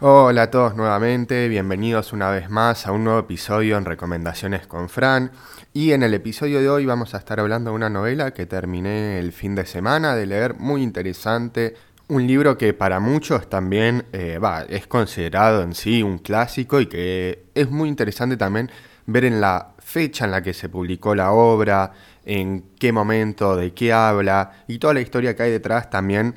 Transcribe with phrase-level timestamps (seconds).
[0.00, 4.88] Hola a todos nuevamente, bienvenidos una vez más a un nuevo episodio en Recomendaciones con
[4.88, 5.32] Fran.
[5.72, 9.18] Y en el episodio de hoy vamos a estar hablando de una novela que terminé
[9.18, 11.74] el fin de semana de leer, muy interesante.
[12.06, 14.38] Un libro que para muchos también eh,
[14.68, 18.70] es considerado en sí un clásico y que es muy interesante también
[19.06, 21.90] ver en la fecha en la que se publicó la obra,
[22.24, 26.36] en qué momento, de qué habla y toda la historia que hay detrás también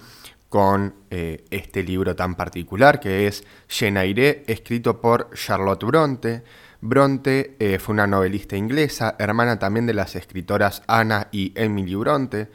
[0.52, 3.46] con eh, este libro tan particular que es
[3.80, 6.44] Aire, escrito por Charlotte Bronte.
[6.82, 12.50] Bronte eh, fue una novelista inglesa, hermana también de las escritoras Anna y Emily Bronte,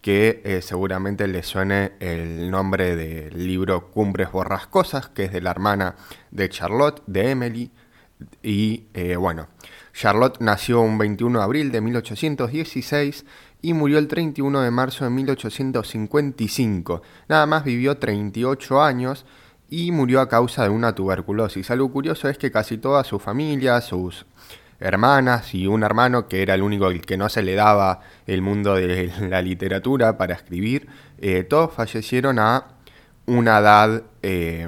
[0.00, 5.50] que eh, seguramente le suene el nombre del libro Cumbres Borrascosas, que es de la
[5.50, 5.96] hermana
[6.30, 7.70] de Charlotte, de Emily.
[8.44, 8.84] Y
[9.16, 9.48] bueno,
[9.92, 13.24] Charlotte nació un 21 de abril de 1816
[13.62, 17.02] y murió el 31 de marzo de 1855.
[17.28, 19.26] Nada más vivió 38 años
[19.68, 21.70] y murió a causa de una tuberculosis.
[21.70, 24.26] Algo curioso es que casi toda su familia, sus
[24.80, 28.74] hermanas y un hermano que era el único que no se le daba el mundo
[28.74, 32.64] de la literatura para escribir, eh, todos fallecieron a
[33.26, 34.66] una edad, eh,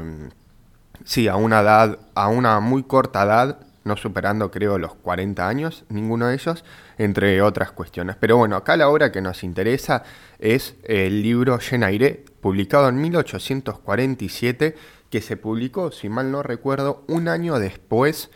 [1.04, 5.84] sí, a una edad, a una muy corta edad, no superando creo los 40 años,
[5.88, 6.64] ninguno de ellos,
[6.98, 8.16] entre otras cuestiones.
[8.18, 10.02] Pero bueno, acá la obra que nos interesa
[10.38, 14.76] es el libro Aire, publicado en 1847,
[15.10, 18.30] que se publicó, si mal no recuerdo, un año después,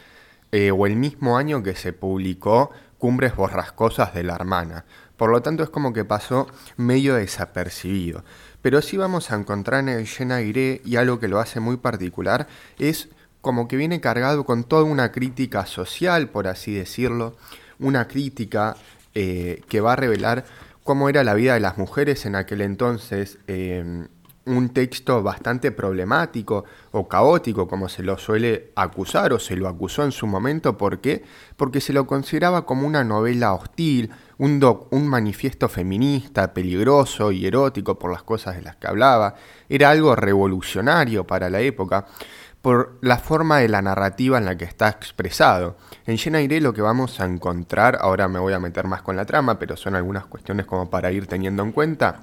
[0.52, 4.84] eh, o el mismo año que se publicó Cumbres Borrascosas de la Hermana.
[5.16, 8.24] Por lo tanto, es como que pasó medio desapercibido.
[8.62, 12.46] Pero sí vamos a encontrar en el Aire, y algo que lo hace muy particular,
[12.78, 13.08] es
[13.40, 17.36] como que viene cargado con toda una crítica social, por así decirlo,
[17.78, 18.76] una crítica
[19.14, 20.44] eh, que va a revelar
[20.84, 24.06] cómo era la vida de las mujeres en aquel entonces, em,
[24.46, 30.04] un texto bastante problemático o caótico, como se lo suele acusar o se lo acusó
[30.04, 30.78] en su momento.
[30.78, 31.24] ¿Por qué?
[31.56, 37.98] Porque se lo consideraba como una novela hostil, un, un manifiesto feminista, peligroso y erótico
[37.98, 39.34] por las cosas de las que hablaba.
[39.68, 42.06] Era algo revolucionario para la época
[42.66, 45.76] por la forma de la narrativa en la que está expresado.
[46.04, 49.24] En Aire lo que vamos a encontrar, ahora me voy a meter más con la
[49.24, 52.22] trama, pero son algunas cuestiones como para ir teniendo en cuenta,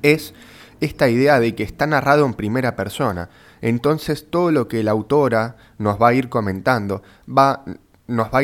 [0.00, 0.32] es
[0.80, 3.28] esta idea de que está narrado en primera persona.
[3.60, 7.62] Entonces todo lo que la autora nos va a ir comentando va,
[8.06, 8.38] nos va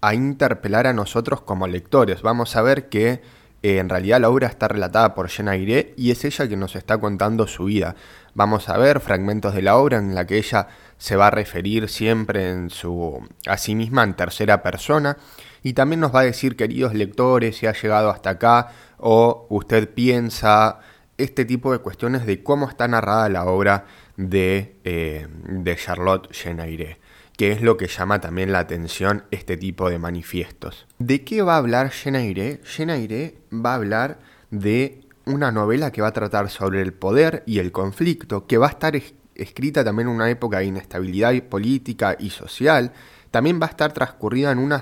[0.00, 2.22] a interpelar a nosotros como lectores.
[2.22, 3.20] Vamos a ver que
[3.62, 6.74] eh, en realidad la obra está relatada por Jenna Aire y es ella que nos
[6.74, 7.94] está contando su vida.
[8.34, 10.68] Vamos a ver fragmentos de la obra en la que ella
[10.98, 15.16] se va a referir siempre en su, a sí misma en tercera persona
[15.62, 18.68] y también nos va a decir, queridos lectores, si ha llegado hasta acá
[18.98, 20.80] o usted piensa
[21.18, 23.84] este tipo de cuestiones de cómo está narrada la obra
[24.16, 25.28] de, eh,
[25.76, 26.28] Charlotte
[26.60, 27.01] Aire
[27.42, 30.86] que es lo que llama también la atención este tipo de manifiestos.
[31.00, 32.60] ¿De qué va a hablar Genaire?
[32.62, 34.20] Genaire va a hablar
[34.52, 38.68] de una novela que va a tratar sobre el poder y el conflicto, que va
[38.68, 38.94] a estar
[39.34, 42.92] escrita también en una época de inestabilidad política y social.
[43.32, 44.80] También va a estar transcurrida en una,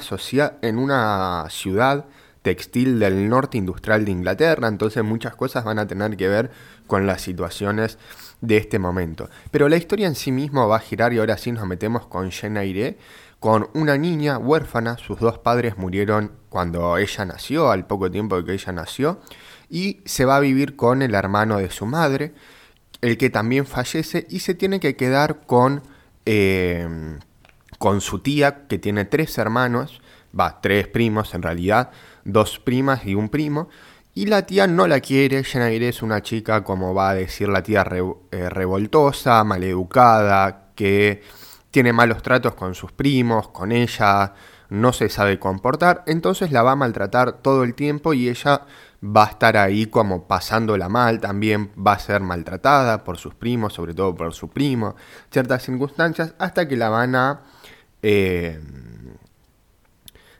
[0.60, 2.04] en una ciudad
[2.42, 6.50] textil del norte industrial de Inglaterra, entonces muchas cosas van a tener que ver
[6.86, 7.98] con las situaciones
[8.40, 9.28] de este momento.
[9.50, 12.30] Pero la historia en sí misma va a girar y ahora sí nos metemos con
[12.56, 12.98] Aire,
[13.38, 18.44] con una niña huérfana, sus dos padres murieron cuando ella nació, al poco tiempo de
[18.44, 19.20] que ella nació,
[19.68, 22.34] y se va a vivir con el hermano de su madre,
[23.00, 25.82] el que también fallece y se tiene que quedar con,
[26.26, 27.18] eh,
[27.78, 30.02] con su tía, que tiene tres hermanos,
[30.38, 31.90] va, tres primos en realidad,
[32.24, 33.68] dos primas y un primo,
[34.14, 37.62] y la tía no la quiere, Jenaire es una chica, como va a decir la
[37.62, 37.86] tía,
[38.32, 41.22] eh, revoltosa, maleducada, que
[41.70, 44.34] tiene malos tratos con sus primos, con ella,
[44.68, 48.62] no se sabe comportar, entonces la va a maltratar todo el tiempo y ella
[49.02, 53.72] va a estar ahí como pasándola mal, también va a ser maltratada por sus primos,
[53.74, 54.96] sobre todo por su primo,
[55.30, 57.40] ciertas circunstancias, hasta que la van a...
[58.02, 58.60] Eh,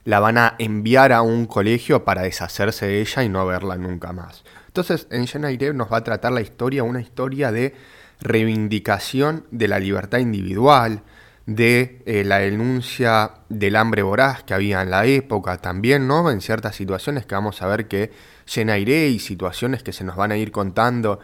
[0.04, 4.12] la van a enviar a un colegio para deshacerse de ella y no verla nunca
[4.12, 4.44] más.
[4.66, 7.74] Entonces, en Aire nos va a tratar la historia, una historia de
[8.20, 11.02] reivindicación de la libertad individual,
[11.46, 16.30] de eh, la denuncia del hambre voraz que había en la época también, ¿no?
[16.30, 18.12] En ciertas situaciones que vamos a ver que
[18.56, 21.20] Aire y situaciones que se nos van a ir contando,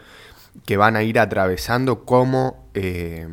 [0.65, 3.27] que van a ir atravesando cómo eh,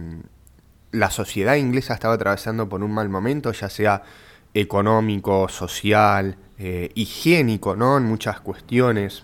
[0.92, 4.04] la sociedad inglesa estaba atravesando por un mal momento, ya sea
[4.53, 7.97] económico, social, eh, higiénico, ¿no?
[7.97, 9.23] En muchas cuestiones.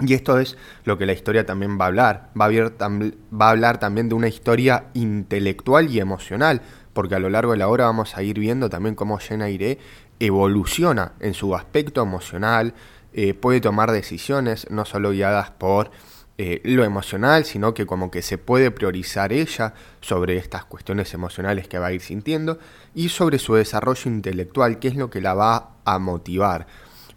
[0.00, 2.30] Y esto es lo que la historia también va a hablar.
[2.40, 6.62] Va a, hablar también de una historia intelectual y emocional,
[6.92, 9.78] porque a lo largo de la obra vamos a ir viendo también cómo Jenna Iré
[10.18, 12.74] evoluciona en su aspecto emocional,
[13.12, 15.90] eh, puede tomar decisiones no solo guiadas por
[16.36, 21.68] eh, lo emocional, sino que como que se puede priorizar ella sobre estas cuestiones emocionales
[21.68, 22.58] que va a ir sintiendo
[22.92, 26.66] y sobre su desarrollo intelectual, que es lo que la va a motivar,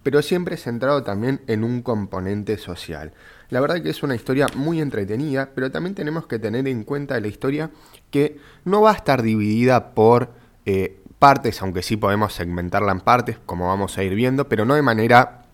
[0.03, 3.11] pero siempre centrado también en un componente social.
[3.49, 7.19] La verdad que es una historia muy entretenida, pero también tenemos que tener en cuenta
[7.19, 7.71] la historia
[8.11, 10.31] que no va a estar dividida por
[10.67, 14.75] eh, partes, aunque sí podemos segmentarla en partes, como vamos a ir viendo, pero no
[14.75, 15.46] de manera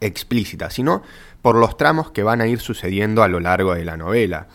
[0.00, 1.02] explícita, sino
[1.42, 4.46] por los tramos que van a ir sucediendo a lo largo de la novela.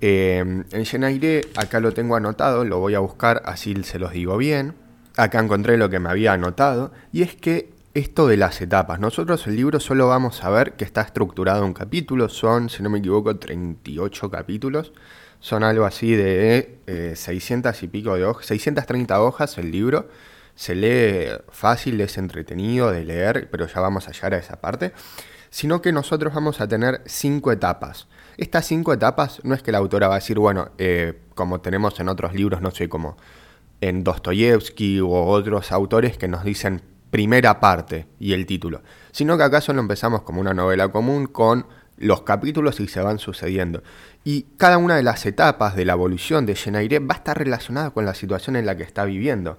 [0.00, 4.36] Eh, en Genaire, acá lo tengo anotado, lo voy a buscar, así se los digo
[4.36, 4.74] bien.
[5.16, 9.46] Acá encontré lo que me había anotado, y es que esto de las etapas, nosotros
[9.48, 13.00] el libro solo vamos a ver que está estructurado en capítulos, son, si no me
[13.00, 14.92] equivoco, 38 capítulos,
[15.40, 16.78] son algo así de
[17.16, 20.08] 600 eh, y pico de hojas, 630 hojas el libro,
[20.60, 24.92] se lee fácil, es entretenido de leer, pero ya vamos a llegar a esa parte
[25.48, 28.06] sino que nosotros vamos a tener cinco etapas.
[28.36, 31.98] Estas cinco etapas no es que la autora va a decir, bueno, eh, como tenemos
[31.98, 33.16] en otros libros, no sé, como
[33.80, 39.42] en Dostoyevsky u otros autores que nos dicen primera parte y el título, sino que
[39.42, 41.66] acá solo empezamos como una novela común con
[42.00, 43.82] los capítulos y se van sucediendo.
[44.24, 47.90] Y cada una de las etapas de la evolución de Genaire va a estar relacionada
[47.90, 49.58] con la situación en la que está viviendo.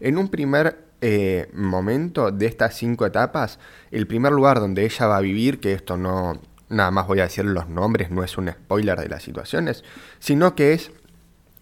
[0.00, 3.58] En un primer eh, momento de estas cinco etapas,
[3.90, 7.24] el primer lugar donde ella va a vivir, que esto no, nada más voy a
[7.24, 9.84] decir los nombres, no es un spoiler de las situaciones,
[10.18, 10.92] sino que es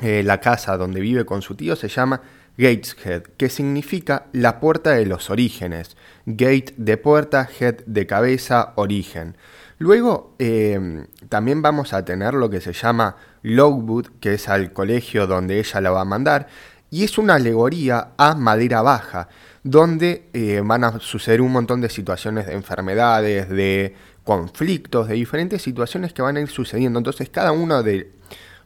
[0.01, 2.21] eh, la casa donde vive con su tío, se llama
[2.59, 5.97] Gateshead, que significa la puerta de los orígenes.
[6.27, 9.37] Gate de puerta, head de cabeza, origen.
[9.79, 15.27] Luego eh, también vamos a tener lo que se llama Lowood, que es al colegio
[15.27, 16.49] donde ella la va a mandar,
[16.91, 19.29] y es una alegoría a madera baja,
[19.63, 23.95] donde eh, van a suceder un montón de situaciones de enfermedades, de
[24.25, 26.99] conflictos, de diferentes situaciones que van a ir sucediendo.
[26.99, 28.13] Entonces cada uno de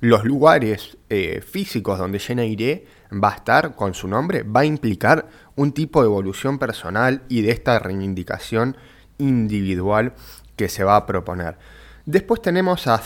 [0.01, 4.65] los lugares eh, físicos donde Jenna Iré va a estar con su nombre va a
[4.65, 8.77] implicar un tipo de evolución personal y de esta reivindicación
[9.19, 10.15] individual
[10.57, 11.57] que se va a proponer.
[12.05, 13.01] Después tenemos a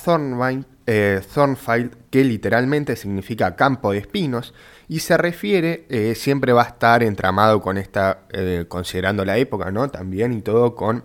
[0.86, 4.54] eh, Thornfield, que literalmente significa campo de espinos,
[4.88, 9.70] y se refiere, eh, siempre va a estar entramado con esta, eh, considerando la época,
[9.70, 9.90] ¿no?
[9.90, 11.04] También y todo con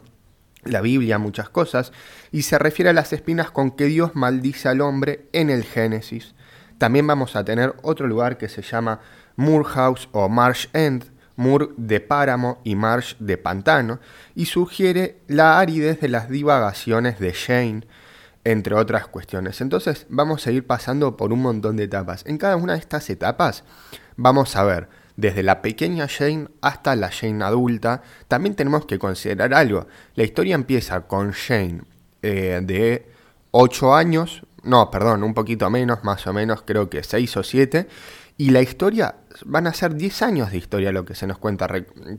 [0.63, 1.91] la Biblia, muchas cosas,
[2.31, 6.35] y se refiere a las espinas con que Dios maldice al hombre en el Génesis.
[6.77, 9.01] También vamos a tener otro lugar que se llama
[9.35, 13.99] Moorhouse o Marsh End, Moor de páramo y Marsh de pantano,
[14.35, 17.87] y sugiere la aridez de las divagaciones de Shane,
[18.43, 19.61] entre otras cuestiones.
[19.61, 22.23] Entonces vamos a ir pasando por un montón de etapas.
[22.25, 23.63] En cada una de estas etapas
[24.15, 28.01] vamos a ver desde la pequeña Jane hasta la Jane adulta.
[28.27, 29.87] También tenemos que considerar algo.
[30.15, 31.81] La historia empieza con Jane
[32.21, 33.07] eh, de
[33.51, 37.87] 8 años, no, perdón, un poquito menos, más o menos, creo que 6 o 7.
[38.37, 41.67] Y la historia, van a ser 10 años de historia lo que se nos cuenta.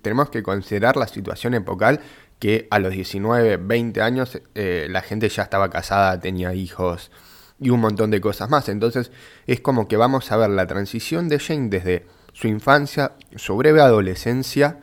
[0.02, 2.00] tenemos que considerar la situación epocal
[2.38, 7.10] que a los 19, 20 años eh, la gente ya estaba casada, tenía hijos
[7.58, 8.68] y un montón de cosas más.
[8.68, 9.10] Entonces
[9.46, 13.80] es como que vamos a ver la transición de Jane desde su infancia, su breve
[13.80, 14.80] adolescencia,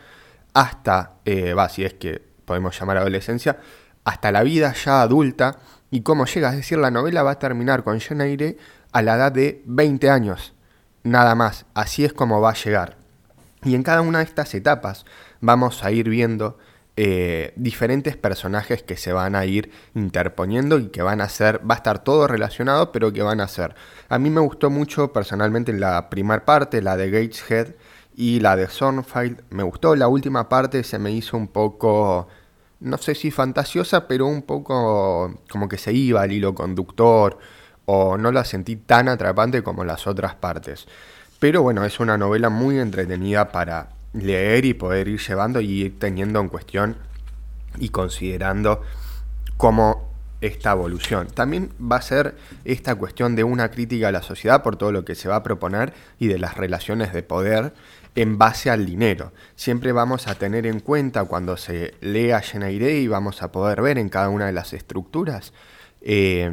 [0.54, 3.60] hasta, eh, si es que podemos llamar adolescencia,
[4.04, 5.60] hasta la vida ya adulta
[5.92, 6.50] y cómo llega.
[6.50, 8.58] Es decir, la novela va a terminar con Jane
[8.92, 10.54] a la edad de 20 años
[11.04, 11.66] nada más.
[11.74, 12.98] Así es como va a llegar.
[13.64, 15.06] Y en cada una de estas etapas
[15.42, 16.58] vamos a ir viendo
[17.02, 21.76] eh, diferentes personajes que se van a ir interponiendo y que van a ser, va
[21.76, 23.76] a estar todo relacionado, pero que van a ser.
[24.10, 27.76] A mí me gustó mucho personalmente la primera parte, la de Gateshead
[28.16, 29.44] y la de Sornfield.
[29.50, 32.28] Me gustó la última parte, se me hizo un poco,
[32.82, 37.40] no sé si fantasiosa, pero un poco como que se iba al hilo conductor
[37.92, 40.86] o no la sentí tan atrapante como las otras partes.
[41.40, 45.98] Pero bueno, es una novela muy entretenida para leer y poder ir llevando y ir
[45.98, 46.98] teniendo en cuestión
[47.80, 48.84] y considerando
[49.58, 51.30] cómo esta evolución.
[51.34, 55.04] También va a ser esta cuestión de una crítica a la sociedad por todo lo
[55.04, 57.74] que se va a proponer y de las relaciones de poder
[58.14, 59.32] en base al dinero.
[59.56, 63.98] Siempre vamos a tener en cuenta cuando se lea Genaire y vamos a poder ver
[63.98, 65.54] en cada una de las estructuras
[66.02, 66.52] eh,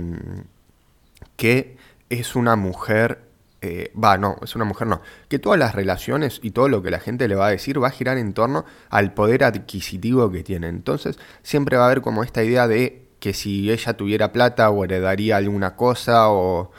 [1.37, 1.77] que
[2.11, 3.23] es una mujer,
[3.61, 6.91] eh, va, no, es una mujer no, que todas las relaciones y todo lo que
[6.91, 10.43] la gente le va a decir va a girar en torno al poder adquisitivo que
[10.43, 10.69] tiene.
[10.69, 14.85] Entonces siempre va a haber como esta idea de que si ella tuviera plata o
[14.85, 16.71] heredaría alguna cosa o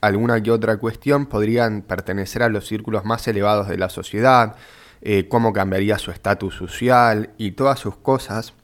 [0.00, 4.56] alguna que otra cuestión, podrían pertenecer a los círculos más elevados de la sociedad,
[5.00, 8.54] eh, cómo cambiaría su estatus social y todas sus cosas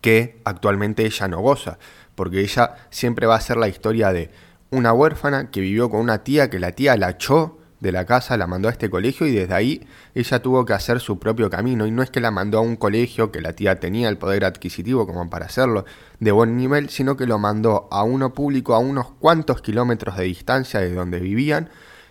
[0.00, 1.78] que actualmente ella no goza,
[2.14, 4.30] porque ella siempre va a ser la historia de
[4.70, 8.36] una huérfana que vivió con una tía que la tía la echó de la casa,
[8.36, 11.86] la mandó a este colegio y desde ahí ella tuvo que hacer su propio camino.
[11.86, 14.44] Y no es que la mandó a un colegio que la tía tenía el poder
[14.44, 15.84] adquisitivo como para hacerlo
[16.18, 20.24] de buen nivel, sino que lo mandó a uno público a unos cuantos kilómetros de
[20.24, 21.68] distancia de donde vivían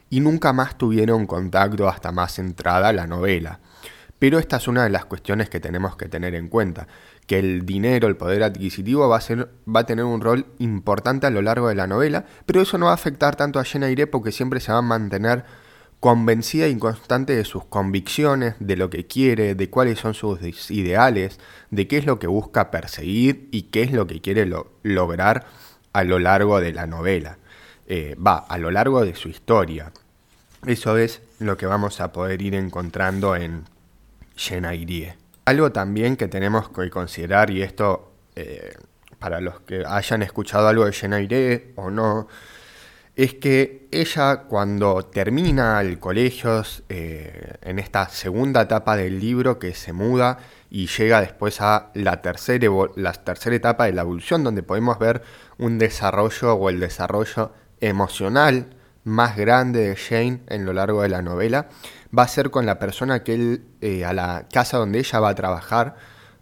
[0.09, 3.59] y nunca más tuvieron contacto hasta más entrada la novela.
[4.25, 6.87] Pero esta es una de las cuestiones que tenemos que tener en cuenta,
[7.27, 11.27] que el dinero, el poder adquisitivo va a, ser, va a tener un rol importante
[11.27, 13.87] a lo largo de la novela, pero eso no va a afectar tanto a Jenna
[14.09, 15.45] porque siempre se va a mantener
[15.99, 20.39] convencida y constante de sus convicciones, de lo que quiere, de cuáles son sus
[20.71, 21.39] ideales,
[21.69, 24.49] de qué es lo que busca perseguir y qué es lo que quiere
[24.81, 25.45] lograr
[25.93, 27.37] a lo largo de la novela.
[27.85, 29.91] Eh, va, a lo largo de su historia.
[30.65, 33.74] Eso es lo que vamos a poder ir encontrando en
[34.35, 35.15] Irie.
[35.45, 38.75] Algo también que tenemos que considerar, y esto eh,
[39.19, 42.27] para los que hayan escuchado algo de Irie o no,
[43.15, 49.73] es que ella cuando termina el colegio, eh, en esta segunda etapa del libro que
[49.73, 50.37] se muda
[50.69, 55.21] y llega después a la tercera, la tercera etapa de la evolución, donde podemos ver
[55.57, 58.74] un desarrollo o el desarrollo emocional
[59.05, 61.69] más grande de Jane en lo largo de la novela,
[62.17, 65.29] va a ser con la persona que él, eh, a la casa donde ella va
[65.29, 65.95] a trabajar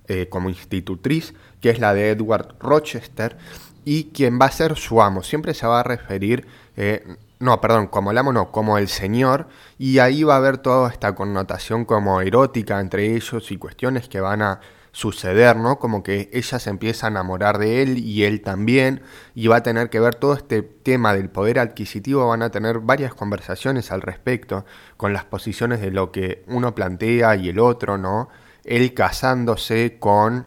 [0.07, 3.37] eh, como institutriz, que es la de Edward Rochester,
[3.85, 5.23] y quien va a ser su amo.
[5.23, 7.05] Siempre se va a referir, eh,
[7.39, 10.89] no, perdón, como el amo, no, como el señor, y ahí va a haber toda
[10.89, 14.61] esta connotación como erótica entre ellos y cuestiones que van a
[14.93, 15.79] suceder, ¿no?
[15.79, 19.01] Como que ella se empieza a enamorar de él y él también,
[19.35, 22.79] y va a tener que ver todo este tema del poder adquisitivo, van a tener
[22.79, 27.97] varias conversaciones al respecto, con las posiciones de lo que uno plantea y el otro,
[27.97, 28.29] ¿no?
[28.63, 30.45] Él casándose con,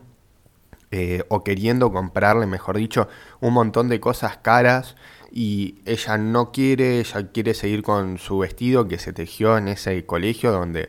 [0.93, 3.09] eh, o queriendo comprarle, mejor dicho,
[3.41, 4.95] un montón de cosas caras,
[5.33, 10.07] y ella no quiere, ella quiere seguir con su vestido que se tejió en ese
[10.07, 10.88] colegio donde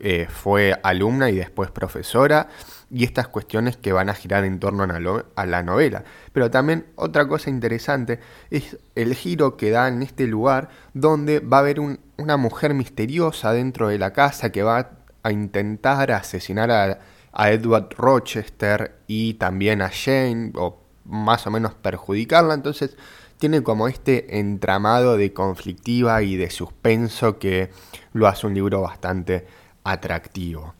[0.00, 2.48] eh, fue alumna y después profesora,
[2.90, 6.04] y estas cuestiones que van a girar en torno a la novela.
[6.32, 11.58] Pero también otra cosa interesante es el giro que da en este lugar donde va
[11.58, 14.90] a haber una mujer misteriosa dentro de la casa que va
[15.22, 17.00] a intentar asesinar a,
[17.32, 22.54] a Edward Rochester y también a Jane o más o menos perjudicarla.
[22.54, 22.96] Entonces
[23.38, 27.70] tiene como este entramado de conflictiva y de suspenso que
[28.12, 29.46] lo hace un libro bastante
[29.84, 30.74] atractivo.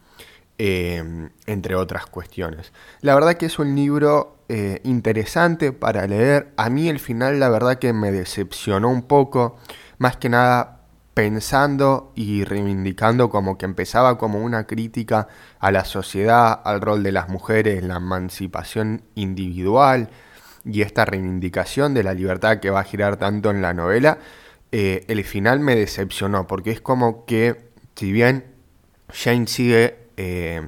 [0.61, 2.73] Em, entre otras cuestiones.
[3.01, 6.53] La verdad que es un libro eh, interesante para leer.
[6.57, 9.57] A mí el final la verdad que me decepcionó un poco,
[9.99, 10.81] más que nada
[11.15, 15.29] pensando y reivindicando como que empezaba como una crítica
[15.61, 20.11] a la sociedad, al rol de las mujeres, la emancipación individual
[20.65, 24.19] y esta reivindicación de la libertad que va a girar tanto en la novela.
[24.73, 28.45] Eh, el final me decepcionó porque es como que, si bien
[29.13, 30.61] Jane sigue eh,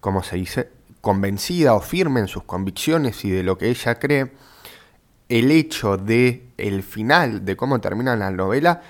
[0.00, 0.70] como se dice,
[1.00, 4.32] convencida o firme en sus convicciones y de lo que ella cree,
[5.28, 8.80] el hecho de el final, de cómo termina la novela,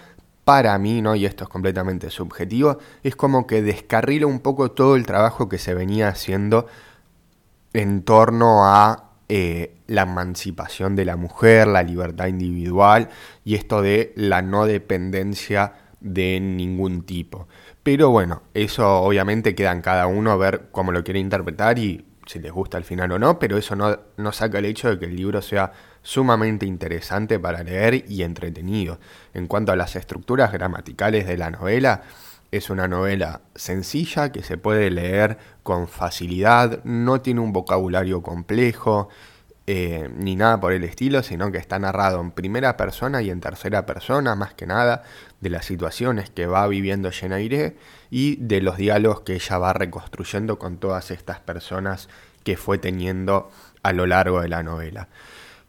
[0.44, 1.14] para mí, ¿no?
[1.14, 5.56] y esto es completamente subjetivo, es como que descarrila un poco todo el trabajo que
[5.56, 6.66] se venía haciendo
[7.72, 13.08] en torno a eh, la emancipación de la mujer, la libertad individual
[13.42, 17.48] y esto de la no dependencia de ningún tipo.
[17.84, 22.06] Pero bueno, eso obviamente queda en cada uno a ver cómo lo quiere interpretar y
[22.26, 24.98] si les gusta al final o no, pero eso no, no saca el hecho de
[24.98, 28.98] que el libro sea sumamente interesante para leer y entretenido.
[29.34, 32.04] En cuanto a las estructuras gramaticales de la novela,
[32.50, 39.10] es una novela sencilla que se puede leer con facilidad, no tiene un vocabulario complejo,
[39.66, 43.40] eh, ni nada por el estilo, sino que está narrado en primera persona y en
[43.40, 45.04] tercera persona, más que nada,
[45.40, 47.76] de las situaciones que va viviendo Yenaire
[48.10, 52.10] y de los diálogos que ella va reconstruyendo con todas estas personas
[52.42, 53.50] que fue teniendo
[53.82, 55.08] a lo largo de la novela.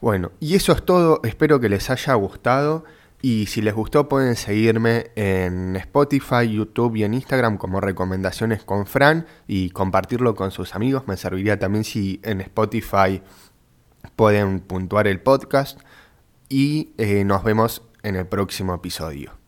[0.02, 2.84] Bueno, y eso es todo, espero que les haya gustado.
[3.22, 8.86] Y si les gustó pueden seguirme en Spotify, YouTube y en Instagram como recomendaciones con
[8.86, 11.08] Fran y compartirlo con sus amigos.
[11.08, 13.24] Me serviría también si en Spotify
[14.16, 15.80] pueden puntuar el podcast
[16.50, 19.45] y eh, nos vemos en el próximo episodio.